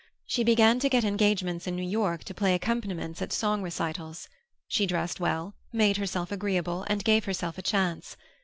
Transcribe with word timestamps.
She 0.25 0.43
began 0.43 0.79
to 0.79 0.89
get 0.89 1.03
engagements 1.03 1.67
in 1.67 1.75
New 1.75 1.87
York 1.87 2.23
to 2.23 2.33
play 2.33 2.55
accompaniments 2.55 3.21
at 3.21 3.31
song 3.31 3.61
recitals. 3.61 4.27
She 4.67 4.87
dressed 4.87 5.19
well, 5.19 5.53
made 5.71 5.97
herself 5.97 6.31
agreeable, 6.31 6.83
and 6.89 7.03
gave 7.05 7.25
herself 7.25 7.59
a 7.59 7.61
chance. 7.61 8.17